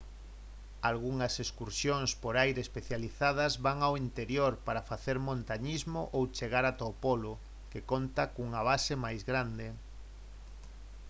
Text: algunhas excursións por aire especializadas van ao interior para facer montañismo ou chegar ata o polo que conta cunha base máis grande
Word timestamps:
algunhas 0.91 1.33
excursións 1.45 2.09
por 2.21 2.33
aire 2.45 2.61
especializadas 2.67 3.51
van 3.65 3.77
ao 3.83 3.93
interior 4.05 4.53
para 4.65 4.85
facer 4.91 5.17
montañismo 5.29 6.01
ou 6.15 6.21
chegar 6.37 6.63
ata 6.71 6.85
o 6.91 6.93
polo 7.05 7.33
que 7.71 7.85
conta 7.91 8.23
cunha 8.35 8.61
base 8.69 8.93
máis 9.03 9.21
grande 9.29 9.67